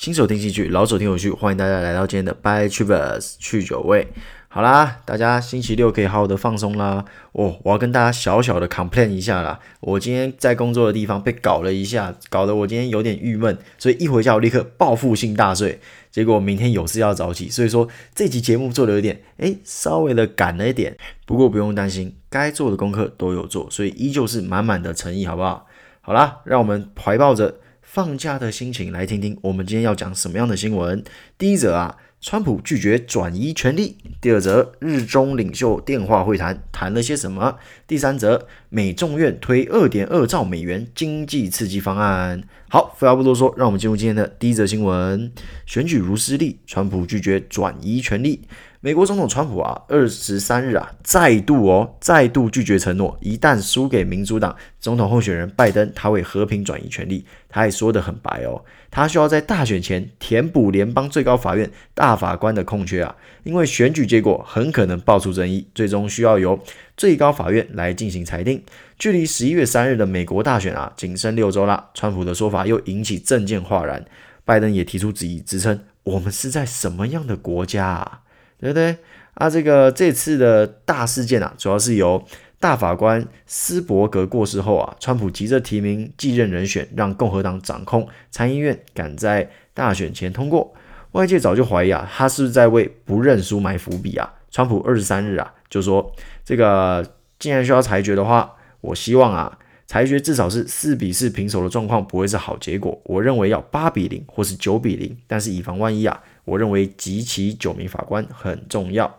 [0.00, 4.08] 新手听戏剧，老手听有趣，欢迎大家来到今天的 By Travers 去酒味。
[4.48, 7.04] 好啦，大家星期六可以好好的放松啦。
[7.32, 9.60] 哦，我要跟大家小小的 complain 一下啦。
[9.80, 15.78] 我今天在工作的地方被搞了一下，搞得我今天有点郁闷，所以一回家我立刻报复性大睡。
[16.10, 20.96] 结果明天有事要早起，所以说这集节目做的有点诶，稍微的赶了一点。
[21.26, 25.66] 不过不用担心，该做的功课都有做，所以依旧是满满的诚意，好不好？
[26.00, 27.56] 好啦，让我们怀抱着
[27.92, 31.02] 放假的心情来听听我们今天要讲什么样的新闻。
[31.36, 31.96] 第一则啊。
[32.22, 33.96] 川普拒绝转移权力。
[34.20, 37.56] 第二则，日中领袖电话会谈谈了些什么？
[37.86, 42.42] 第三则，美众院推二点二兆美元经济刺激方案。
[42.68, 45.32] 好，废话不多说，让我们进入今天的第一则新闻。
[45.64, 48.42] 选举如失利，川普拒绝转移权力。
[48.82, 57.26] 美国总统川普啊，二十三日啊，再度哦，再度拒绝承诺，一旦输给民主党总统候选人拜登，他会和平转移权力。
[57.50, 66.58] 他还说得很白哦，他需要在大选前填补联邦最高法院大法官的空缺啊，因为选举结果很可能爆出争议，最终需要由
[66.96, 68.62] 最高法院来进行裁定。
[68.98, 71.90] 距离十一月三日的美国大选啊，仅剩六周啦。
[71.92, 74.02] 川普的说法又引起政见哗然，
[74.46, 78.20] 拜登也提出质疑，直称我们是在什么样的国家啊？
[78.60, 78.96] 对不对？
[79.34, 82.22] 啊，这个这次的大事件啊，主要是由
[82.58, 90.74] 大法官斯伯格过世后啊，川普急着提名继任人选，让共和党掌控参议院，赶在大选前通过。
[91.12, 94.30] 外界早就怀疑啊，他是不是在为不认输埋伏笔啊？
[94.50, 96.12] 川普二十三日啊，就说
[96.44, 103.00] 这个既然需要裁决的话，我希望啊，裁决至少是四比四平手的状况不会是好结果。
[103.04, 106.22] 我认为要八比零或是九比零，但是以防万一啊。
[106.44, 109.18] 我认为集齐九名法官很重要。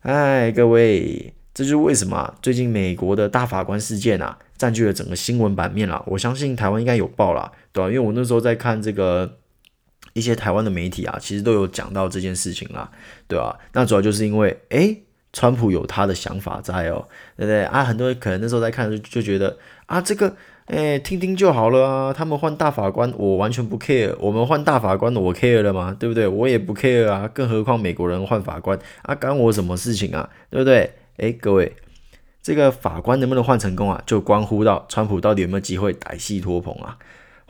[0.00, 6.02] 哎，各位，这就是为什么最近美国的大法官事件啊，占据了整个新闻版面了。
[6.06, 7.88] 我相信台湾应该有报了，对吧？
[7.88, 9.38] 因为我那时候在看这个
[10.12, 12.90] 一些台湾的媒体啊，其实都有讲到这件事情啦，
[13.26, 13.58] 对吧？
[13.72, 14.96] 那主要就是因为，哎，
[15.32, 17.82] 川普有他的想法在哦，对不对啊？
[17.82, 20.36] 很多人可能那时候在看就就觉得啊，这个。
[20.68, 22.12] 哎，听听就好了啊！
[22.12, 24.14] 他们换大法官，我完全不 care。
[24.20, 25.96] 我们换大法官，我 care 了吗？
[25.98, 26.28] 对不对？
[26.28, 27.26] 我也不 care 啊！
[27.32, 30.28] 更何况美国人换法官啊，干我什么事情啊？
[30.50, 30.92] 对不对？
[31.16, 31.74] 哎，各位，
[32.42, 36.98] 这个法官能不能换成功啊，就关乎到川普到底有没有机会歹戏拖棚啊？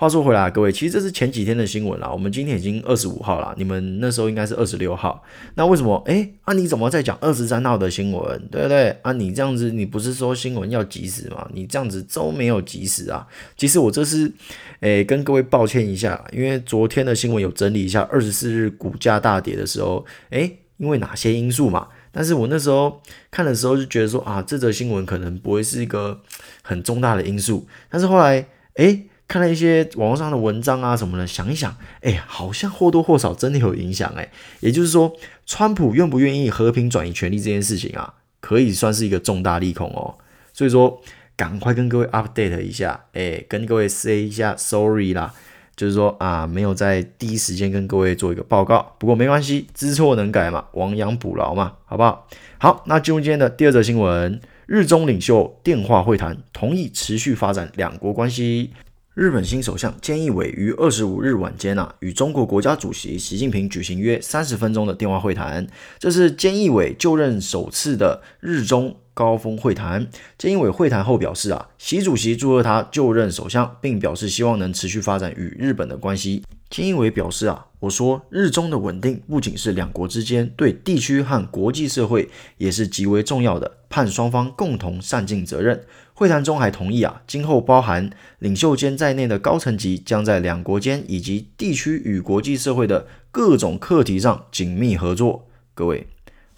[0.01, 2.09] 话说回来，各位，其实这是前几天的新闻啦。
[2.09, 5.21] 我们今天已经二十五号了，你们那时候应该是二十六号。
[5.57, 6.01] 那为什么？
[6.07, 8.41] 诶，啊，你怎么在讲二十三号的新闻？
[8.49, 8.91] 对不对？
[9.03, 11.51] 啊，你这样子，你不是说新闻要及时吗？
[11.53, 13.27] 你这样子都没有及时啊。
[13.57, 14.33] 其实我这是，
[14.79, 21.89] 诶，跟各位抱歉一下，因为昨天的新闻有整理一下，二十四日股价大跌的时候，诶，因为哪些因素嘛？
[22.13, 26.21] 但是我那时候看的时候就觉得说啊，这则新闻可能不会是一个
[26.63, 27.67] 很重大的因素。
[27.91, 29.07] 但是后来，诶。
[29.28, 34.31] 看了一些网络上的文章啊什么的，想一想，哎，好像或多或少真的有影响，哎，
[34.61, 40.17] 也就是说，川普愿不愿意和平转移权力这件事情啊，可以算是一个重大利空哦。
[40.55, 41.00] 所以说，
[41.37, 45.34] 赶快跟各位 update 一下，哎，跟各位 say 一下 sorry 啦，
[45.77, 52.27] 就是说啊，没有在第一时间跟各位做一个报告，不过没关系，知错能改嘛，亡羊补牢嘛，好不好？
[52.56, 58.71] 好，那进入今天的第二则新闻，日中领袖电话会谈，同意持续发展两国关系。
[59.19, 65.67] 日本新首相菅义伟于二十五日晚间啊，与中国国家主席习近平举行约三十分钟的电话会谈，
[65.99, 70.06] 这是菅义伟就任首次的日中高峰会谈。
[70.39, 76.45] 菅义伟会谈后表示啊，习主席祝贺他就任首相，并表示希望能持续发展与日本的关系。
[76.71, 85.84] 金义伟表示啊，我说日中的稳定不仅是两国之间，对地区和国际社会也是极为重要的，盼双方共同善尽责任。
[86.12, 95.49] 会谈中还同意啊，今后包含领袖间在内的高层级将在两国间以及地区与国际社会的各种课题上紧密合作。
[95.75, 96.09] 各位，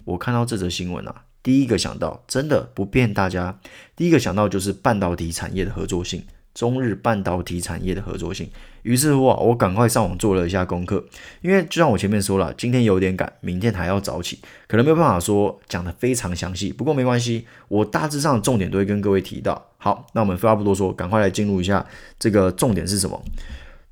[0.03, 3.59] 我看到这则新闻啊，第一个想到，真的不骗大家，
[3.95, 6.23] 第一个想到就是半导体产业的合作性。
[6.53, 8.49] 中日半导体产业的合作性，
[8.83, 11.03] 于是乎啊，我赶快上网做了一下功课，
[11.41, 16.71] 因为就像我前面说了，今天有点赶，明天还要早起，可能没有办法说讲得非常详细。
[16.71, 19.69] 不过没关系，我大致上的重点都会跟各位提到。
[19.77, 21.85] 好，那我们废话不多说，赶快来进入一下
[22.19, 23.23] 这个重点是什么？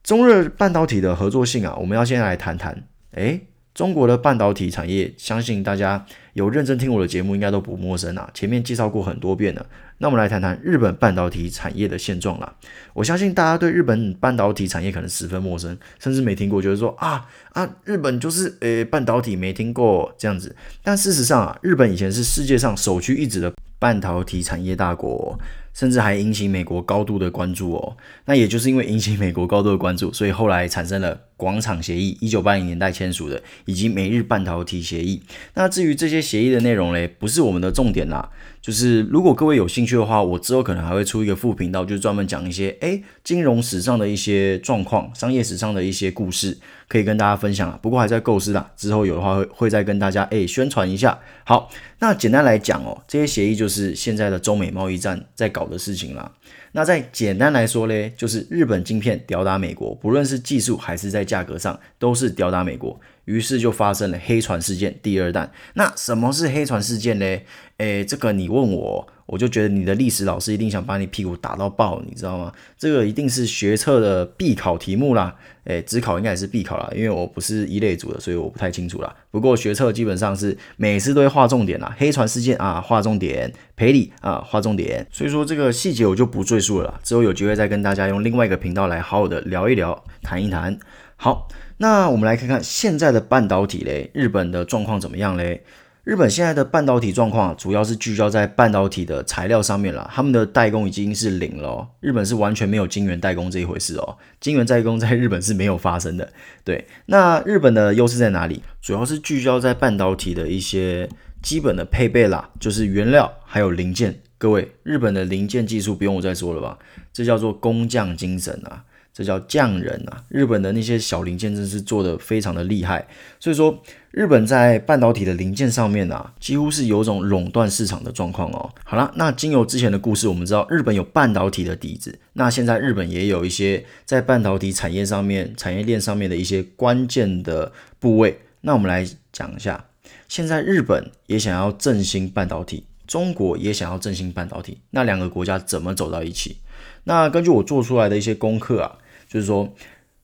[0.04, 2.84] 中日半导体的合作性啊，我们要先来谈谈。
[3.12, 6.06] 诶，中国的半导体产业，相信大家
[6.40, 9.66] 有认真听我的节目，应该都不陌生啊，前面介绍过很多遍了。
[9.98, 12.56] 那我们来谈谈日本半导体产业的现状啦。
[12.94, 20.56] 我相信大家对日本半导体产业可能十分陌生，甚至没听过，就是说啊啊，日本就是诶半导体没听过这样子。
[20.82, 25.38] 但事实上啊，日本以前是世界上首屈一指的半导体产业大国。
[25.80, 27.96] 甚至还引起美国高度的关注哦。
[28.26, 35.22] 那也就是因为引起美国高度的关注，所以后来产生了广场协议，一九八零年代签署的，以及美日半导体协议。
[35.54, 38.30] 那至于这些协议的内容嘞，不是我们的重点啦。
[38.62, 46.58] 就是如果各位有兴趣的话，我之后可能还会出一个副频道，就是专门讲一些诶金融史上的一些状况，商业史上的一些故事，
[46.90, 47.80] 可以跟大家分享啊。
[47.82, 51.18] 不过还在构思啦，之后有的话会会再跟大家诶宣传一下。
[51.46, 56.32] 好，那简单来讲哦，这些协议就是现在的中美贸易战在搞的事情啦。
[56.72, 63.00] 那再简单来说嘞，就是日本晶片吊打美国，不论是技术还是在价格上，都是吊打美国。
[63.26, 65.52] 于是就发生了黑船事件第二弹。
[65.76, 67.46] 那什么是黑船事件嘞？
[67.80, 72.52] 诶，这个你问我，我就觉得你的历史老师一定想把你屁股打到爆，你知道吗？
[72.78, 75.34] 这个一定是学测的必考题目啦。
[75.64, 79.16] 诶，指考应该也是必考啦，因为我不是一类组的，所以我不太清楚啦。
[79.32, 85.08] 不过学测基本上是每次都会划重点啦，黑船事件啊划重点，赔礼啊划重点。
[85.12, 90.78] 所以说这个细节我就不赘述了，之后有机会再跟大家用另外一个频道来好好的聊一聊，谈一谈。
[91.16, 91.48] 好，
[91.78, 95.64] 那我们来看看现在的半导体嘞，日本的状况怎么样嘞？
[96.10, 101.88] 日本现在的半导体状况主要是聚焦在半导体的材料上面了，他们的代工已经是零了哦。
[102.00, 106.34] 日本是完全没有晶圆代工这一回事哦，晶圆代工在日本是没有发生的。
[106.64, 108.64] 对，那日本的优势在哪里？
[108.82, 111.08] 主要是聚焦在半导体的一些
[111.44, 114.20] 基本的配备啦，就是原料还有零件。
[114.40, 116.80] 各位，日本的零件技术不用我再说了吧？
[117.14, 118.84] 这叫做工匠精神啊。
[119.20, 120.24] 这叫匠人啊！
[120.30, 123.06] 日本的那些小零件真是做得非常的厉害，
[123.38, 123.78] 所以说
[124.12, 128.70] 日本在半导体的零件上面啊，几乎是有种垄断市场的状况哦。
[128.86, 138.40] 好了，那经由之前的故事，我们知道日本有半导体的底子，那现在日本也有一些在半导体产业上面、产业链上面的一些关键的部位。
[138.62, 139.84] 那我们来讲一下，
[140.30, 146.56] 现在日本也想要振兴半导体，中国也想要振兴半导体，那两个国家怎么走到一起？
[147.04, 148.98] 那根据我做出来的一些功课啊。
[149.30, 149.72] 就是说，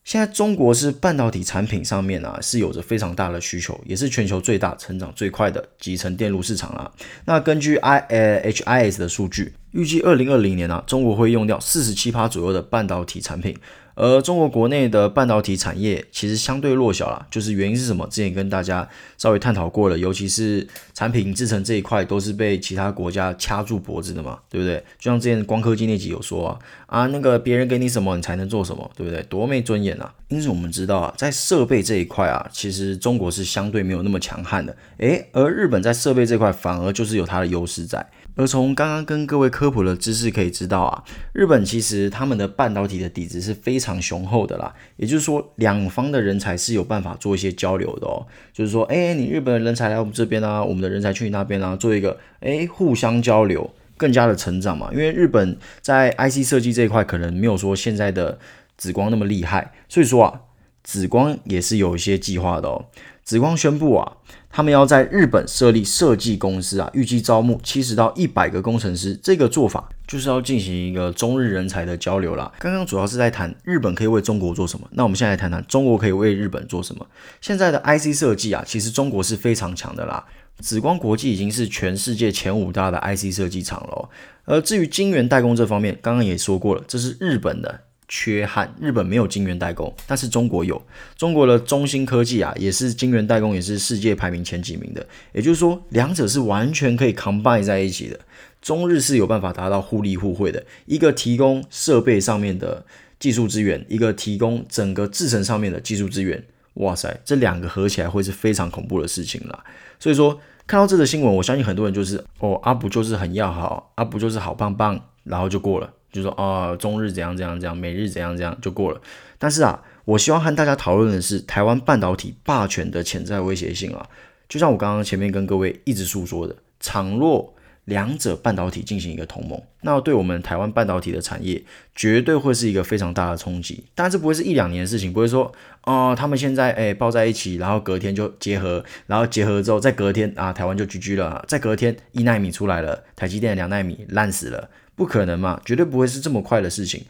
[0.03, 6.91] 现在中国是半导体产品上面啊，是有着非常大的需求，也是全球最大、成长最快的集成电路市场啦。
[7.25, 13.55] 那根据 I 呃 HIS 的数据，预计二零二零年啊，中国会用掉四十七趴左右的半导体产品。
[13.95, 18.05] 而中国国内的半导体产业其实相对弱小啦，就是原因是什么？
[18.07, 18.87] 之前跟大家
[19.17, 24.77] 稍微探讨过了，尤其是产品制成这一块都是被其他国家掐住脖子的嘛，对不对？
[24.99, 29.23] 就像之前光科技那集有说啊，啊那个别人给你什么，你才能做什么，对不对？
[29.23, 30.13] 多没尊严啊！
[30.27, 38.05] 因此我们知道啊，在设备这一块啊，其实中国是相对没有那么强悍的，诶，而日本在设备这块反而就是有它的优势在。
[38.35, 41.03] 而从刚刚跟各位科普的知识可以知道啊，
[41.33, 44.73] 日本其实他们的半导体的底子是非常雄厚的啦。
[44.97, 48.27] 也就是说，两方的人才是有办法做一些交流的哦。
[48.51, 54.89] 就是说，哎，你日本的人才来我们这边啊，我们的人才去你那边啊，做一个哎互相交流，更加的成长嘛。
[54.91, 58.37] 因为日本在 IC 设计这一块可能没有说现在的
[58.77, 60.41] 紫光那么厉害，所以说啊，
[60.83, 62.85] 紫光也是有一些计划的哦。
[63.25, 64.17] 紫光宣布啊，
[64.51, 69.15] 他们要在日本设立设计公司啊，预计招募七十到一百个工程师。
[69.15, 72.53] 这个做法就是要进行一个中日人才的交流啦。
[72.59, 77.03] 刚刚主要是在谈日本可以为中国做什么，那我们现在来谈谈中国可以为日本做什么。
[77.41, 80.23] 现在的 IC 设计啊，其实中国是非常强的啦。
[80.59, 84.07] 紫光国际已经是全世界前五大的 IC 设计厂了。
[84.43, 87.81] 而至于晶圆代工这方面，刚刚也说过了，这是日本的。
[88.07, 90.81] 缺憾，日本没有晶圆代工，但是中国有。
[91.17, 95.05] 中国的中芯科技啊，也是晶圆代工，也是世界排名前几名的。
[95.33, 98.19] 也就是说，两者是完全可以 combine 在一起的。
[98.61, 102.85] 中日是有办法达到互利互惠的，一个提供设备上面的
[103.19, 106.43] 技术资源，一个提供整个制程上面的技术资源。
[106.75, 109.63] 哇塞，这两个合起来会是非常恐怖的事情啦。
[109.99, 115.93] 所以说，看到这个新闻，我相信很多人就是哦，阿不就是很要好，阿不就是好棒棒，然后就过了。
[116.15, 119.01] 就说啊、中日怎样怎样怎样，美日怎样怎样就过了。
[119.37, 124.07] 但是啊，我希望和大家讨论的是台湾半导体霸权的潜在威胁性啊。
[124.47, 127.53] 就像我刚刚前面跟各位一直诉说的，倘若
[127.83, 131.61] 两者半导体进行一个同盟，那对我们台湾半导体的产业
[131.93, 133.83] 绝对会是一个非常大的冲击。
[133.93, 144.69] 当然，这不会是一两年的事情，不会说啊，他们现在诶抱在一起，然后隔天就结合，然后结合之后再隔天啊，台湾就 GG 了，再隔天一纳米出来了，台积电两纳米烂死了。
[144.95, 147.05] 不可能嘛，绝对不会是这么快的事情。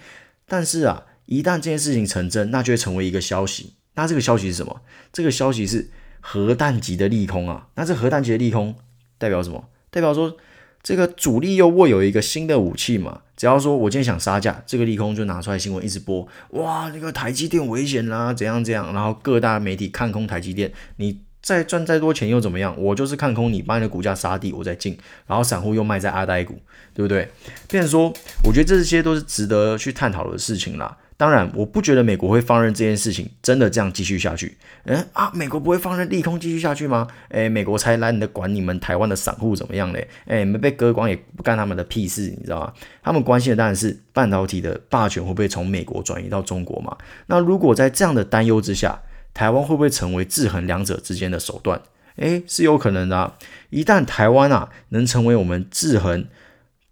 [0.47, 3.73] 但是啊，一旦这件事情成真，那就会成为一个消息。
[3.93, 4.81] 那这个消息是什么？
[5.13, 5.89] 这个消息是
[6.19, 7.67] 核弹级的利空啊。
[7.75, 8.75] 那这核弹级的利空
[9.17, 9.69] 代表什么？
[9.89, 10.35] 代表说
[10.83, 13.21] 这个主力又握有一个新的武器嘛。
[13.37, 16.27] 只要说我今天想杀价，这个利空就拿出来新闻一直播。
[16.51, 21.24] 哇，那个台积电危险啦，怎样怎样，然后各大媒体看空台积电，你。
[21.45, 22.75] 再赚再多钱又怎么样？
[22.75, 24.97] 我就是看空你，把你的股价杀低，我再进，
[25.27, 26.55] 然后散户又卖在阿呆股，
[26.91, 27.29] 对不对？
[27.69, 28.11] 变成说，
[28.43, 30.97] 我觉得这些都是值得去探讨的事情啦。
[31.17, 34.57] 当然，我不觉得美国会放任这件事情真的这样继续下去。
[34.85, 37.07] 嗯啊，美国不会放任利空继续下去吗？
[37.29, 40.07] 诶，美国才懒得管你们台湾的散户怎么样嘞？
[40.25, 42.73] 诶，没被割光也不干他们的屁事，你知道吗？
[43.03, 46.97] 他们关心的当然是半导体的霸权会不会从美国转移到中国嘛？
[47.27, 48.99] 那如果在这样的担忧之下，
[49.35, 51.79] 台湾会不会成为制衡两者之间的手段？
[52.15, 53.35] 诶，是有可能的啊。
[53.69, 56.25] 一旦台湾啊能成为我们制衡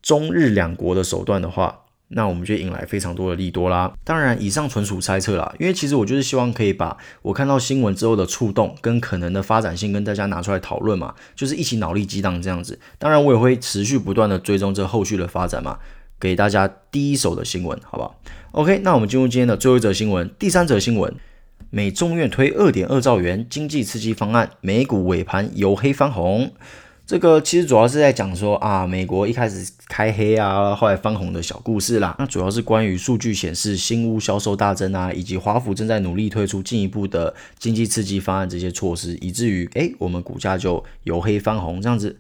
[0.01, 3.93] 中日两国的手段的话，那我们就引来非常多的利多啦。
[4.03, 12.77] 当然，以上纯属猜测啦，因为其实我就是希望可以把我看到新闻之后的触动跟可能的发展性跟大家拿出来讨论嘛，就是一起脑力激荡这样子。
[13.00, 15.79] 当然，我也会持续不断的追踪这后续的发展嘛，
[16.19, 18.19] 给大家第一手的新闻，好不好
[18.51, 21.15] ？OK，那我们进入今天的最后一则新闻，第三则新闻，
[21.70, 26.51] 美众院推二点二兆元经济刺激方案，美股尾盘由黑翻红。
[27.05, 32.15] 这个其实主要是在讲说啊，美国一开始开黑啊，后来翻红的小故事啦。
[32.17, 42.15] 那主要是关于数据显示新屋销售大增啊，以及华府正在努力推出进一步的经济刺激方案这些措施，以至于诶我们股价就由黑翻红这样子。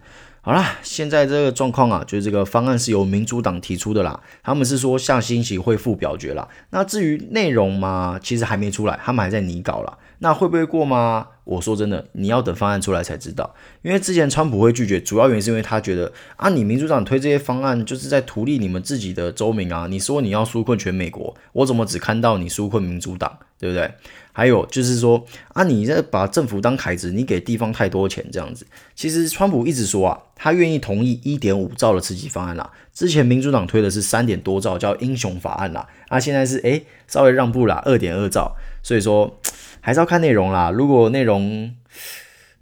[0.45, 6.45] 好啦，现在这个状况啊，就是这个方案是由民主党提出的啦，他们是说下星期会复表决啦。
[6.71, 9.97] 那至于内容嘛，其实还没出来，他们还在拟稿啦。
[10.19, 11.27] 那会不会过吗？
[11.45, 13.55] 我说真的，你要等方案出来才知道。
[13.83, 19.87] 因为之前川普会拒绝，主要原因是因为他觉得啊，你民主党推这些方案就是在图利你们自己的州民啊。
[19.89, 23.93] 你说你要纾困全美国，我怎么只看到你纾困民主党，对不对？
[24.33, 28.67] 还有就是说啊，你在把政府当凯子，你给地方太多钱这样子。
[28.93, 32.69] 其实川普一直说啊，他愿意同意一点五兆的刺激方案啦。
[32.93, 35.87] 之前民主党推的是三点多兆，叫英雄法案啦。
[36.09, 38.57] 啊，现在是诶稍微让步啦，二点二兆。
[38.83, 39.39] 所以说。
[39.85, 40.71] 还是要看内容啦。
[40.71, 41.75] 如果内容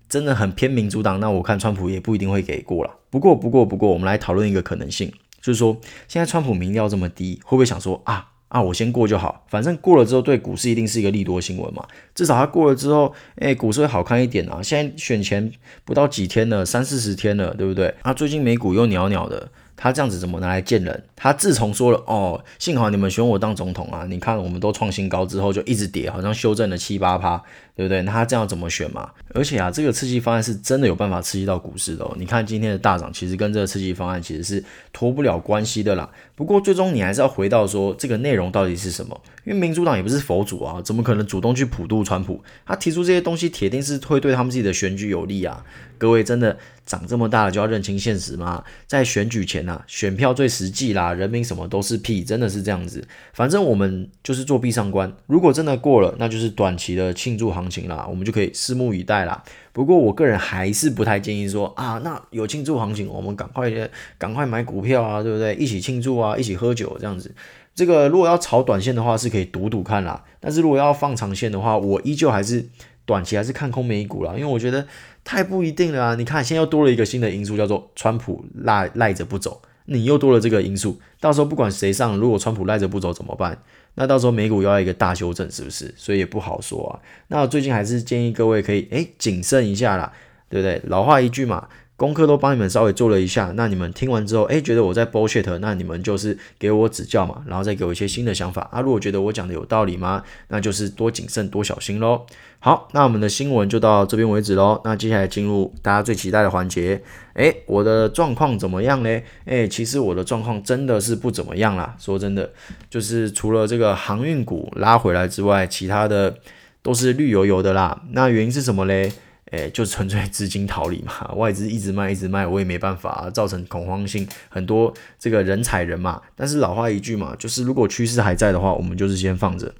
[0.09, 2.95] 真的很偏民主党，那我看川普也不一定会给过啦。
[3.11, 11.87] 不过，不过，不过，我们来讨论一个可能性，就是说，现在川普民调这么低，会不会想说啊啊，我先过就好，反正过了之后对股市一定是一个利多新闻嘛。
[12.13, 14.61] 至少它过了之后，哎，股市会好看一点啊。
[14.61, 15.49] 现在选前
[15.85, 17.95] 不到几天了，三四十天了，对不对？
[18.01, 19.49] 啊，最近美股又袅袅的。
[19.81, 21.03] 他这样子怎么拿来见人？
[21.15, 24.05] 他自从说了哦，幸好你们选我当总统啊！
[24.07, 27.41] 你看我们都创新高之后就一直跌，好像修正了七八趴，
[27.75, 28.03] 对不对？
[28.03, 29.09] 那他这样怎么选嘛？
[29.33, 32.15] 而且啊，这个刺激方案是真的有办法刺激到股市的哦。
[32.15, 36.07] 你看今天的大涨，其实跟这个刺激方案其实是脱不了关系的啦。
[36.35, 39.19] 不过最终你还是要回到说这个内容到底是什么？
[39.45, 42.43] 因为民主党也不是佛祖啊，怎么可能主动去普渡川普？
[42.67, 45.65] 他提出这些东西，铁定是会对他们自己的选举有利啊！
[46.01, 48.63] 各位真的长这么大了就要认清现实吗？
[48.87, 53.07] 在选举前啊，选票最实际啦，人民什么都是屁，真的是这样子。
[53.33, 59.43] 反正我们就是作壁上观，如果真的过了，那就是短期的庆祝行情啦，我们就可以拭目以待啦。
[59.71, 63.71] 不过我个人还是不太建议说啊，那有庆祝行情，我们赶快
[64.17, 65.53] 赶快买股票啊，对不对？
[65.53, 67.31] 一起庆祝啊，一起喝酒这样子。
[67.75, 70.23] 这个如果要炒短线的话，是可以赌赌看啦。
[70.39, 72.65] 但是如果要放长线的话，我依旧还是
[73.05, 74.87] 短期还是看空美股啦，因为我觉得。
[75.23, 76.15] 太不一定了啊！
[76.15, 79.61] 你看，现在又多了一个新的因素，叫做川普赖赖着不走。
[79.85, 83.57] 你又多了这个因素，到时候不管谁上，如果川普赖着不走怎么办？
[83.95, 85.93] 那到时候美股又要一个大修正，是不是？
[85.97, 86.99] 所以也不好说啊。
[87.27, 90.13] 那我最近还是建议各位可以诶谨慎一下啦，
[90.49, 90.81] 对不对？
[90.85, 91.67] 老话一句嘛。
[92.01, 98.81] 功课都帮你们稍微做了一下，那你们听完之后，哎，觉得我在 bullshit，那你们就是给我指教嘛，然后再给我一些新的想法啊。
[98.81, 100.23] 如果觉得我讲的有道理吗？
[100.47, 102.25] 那就是多谨慎多小心喽。
[102.57, 104.81] 好，那我们的新闻就到这边为止喽。
[104.83, 106.99] 那接下来进入大家最期待的环节，
[107.35, 109.23] 哎，我的状况怎么样嘞？
[109.45, 111.95] 哎，其实我的状况真的是不怎么样啦。
[111.99, 112.49] 说真的，
[112.89, 116.35] 就是除了这个航运股拉回来之外，其他的
[116.81, 118.01] 都是绿油油的啦。
[118.13, 119.13] 那原因是什么嘞？
[119.51, 126.21] 诶，就纯粹 资金逃离嘛，外资一直卖一直卖，我也没办法，造成恐慌性，很多这个人踩人嘛。
[126.35, 129.73] 但是老话一句嘛，就是如果趋势还在的话，我们就是先放着，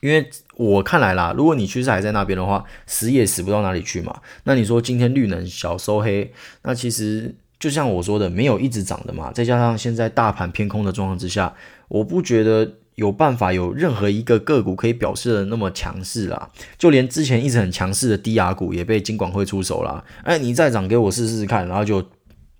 [0.00, 4.20] 因为我看来啦，如果你趋势还在那边的话，死也死不到哪里去嘛。
[4.44, 6.32] 那你说今天绿能小收黑，
[6.62, 11.54] 那其实就像我说的，没有一直涨的嘛，再加上现在大盘偏空的状况之下，
[11.88, 12.72] 我不觉得。
[12.96, 20.04] 有办法有任何一个个股可以表示的那么强势啦，就连之前一直很强势的低压股也被金管会出手啦。
[20.22, 22.04] 哎，你再涨给我试试看，然后就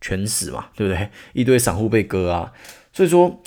[0.00, 1.10] 全死嘛，对不对？
[1.34, 2.52] 一堆散户被割啊，
[2.92, 3.42] 所以说，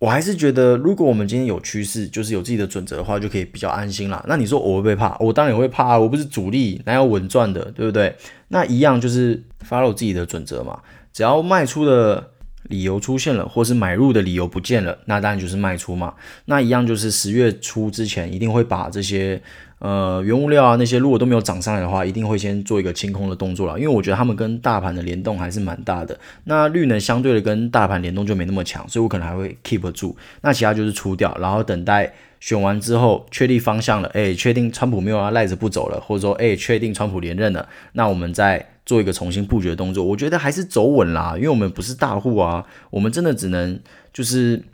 [0.00, 4.24] 我还是觉得，如果我们今天有趋势，就是有自己的准则的话，就可以比较安心啦。
[4.26, 5.16] 那你说我会不会怕？
[5.20, 8.16] 我当然会怕啊，我不是主力，哪有稳赚的，对不对？
[8.48, 10.80] 那一样就是 follow 自己的准则嘛，
[11.12, 12.32] 只要卖出的。
[12.64, 16.14] 理由出现了，或是买入的理由不见了，那当然就是卖出嘛。
[16.46, 19.40] 那一样就是十月初之前一定会把这些
[19.78, 26.18] 呃原物料啊那些如果都没有涨上来的话，一定会先做一个清空的动作了，因为我觉得他们跟大盘的联动还是蛮大的。
[26.44, 30.16] 那绿能相对的跟大盘联动就没那么强，所以我可能还会 keep 住。
[30.42, 40.02] 那其他就是出掉，然后等待选完之后确定方向了，哎，确定川普没有要赖着不走了，或者说哎确定川普连任了，那我们再做一个重新布局的动作。
[40.02, 43.78] 我觉得还是走稳啦，因为我们不是大户啊，我们真的只能
[44.12, 44.64] 就是。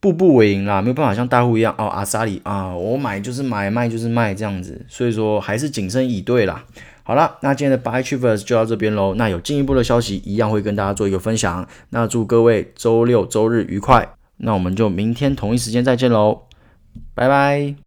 [0.00, 1.86] 步步为营啦，没有办法像大户一样哦。
[1.86, 6.62] 阿萨里啊，我买就是买，卖就是卖这样子，所以说还是谨慎以对啦。
[7.04, 9.14] 好了，那今天的 Buy Achievers 就到这边喽。
[9.14, 11.66] 那有进一步的消息，一样会跟大家做一个分享。
[11.88, 14.06] 那祝各位周六周日愉快。
[14.36, 16.42] 那我们就明天同一时间再见喽，
[17.14, 17.83] 拜拜。